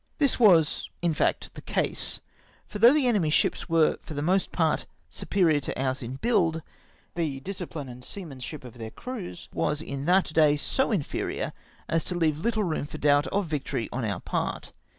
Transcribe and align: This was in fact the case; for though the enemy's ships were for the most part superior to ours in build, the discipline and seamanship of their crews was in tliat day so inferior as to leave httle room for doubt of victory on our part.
This 0.17 0.39
was 0.39 0.89
in 1.03 1.13
fact 1.13 1.53
the 1.53 1.61
case; 1.61 2.21
for 2.65 2.79
though 2.79 2.91
the 2.91 3.05
enemy's 3.05 3.35
ships 3.35 3.69
were 3.69 3.99
for 4.01 4.15
the 4.15 4.23
most 4.23 4.51
part 4.51 4.87
superior 5.11 5.59
to 5.59 5.79
ours 5.79 6.01
in 6.01 6.15
build, 6.15 6.63
the 7.13 7.39
discipline 7.41 7.87
and 7.87 8.03
seamanship 8.03 8.63
of 8.63 8.79
their 8.79 8.89
crews 8.89 9.47
was 9.53 9.79
in 9.79 10.07
tliat 10.07 10.33
day 10.33 10.57
so 10.57 10.91
inferior 10.91 11.53
as 11.87 12.03
to 12.05 12.15
leave 12.15 12.37
httle 12.37 12.67
room 12.67 12.85
for 12.85 12.97
doubt 12.97 13.27
of 13.27 13.45
victory 13.45 13.89
on 13.93 14.03
our 14.03 14.19
part. 14.21 14.73